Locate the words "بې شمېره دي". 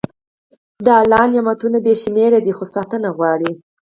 1.85-2.51